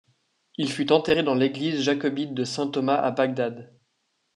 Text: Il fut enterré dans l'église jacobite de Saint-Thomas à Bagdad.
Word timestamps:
Il 0.57 0.71
fut 0.71 0.91
enterré 0.91 1.21
dans 1.21 1.35
l'église 1.35 1.79
jacobite 1.81 2.33
de 2.33 2.43
Saint-Thomas 2.43 2.95
à 2.99 3.11
Bagdad. 3.11 3.71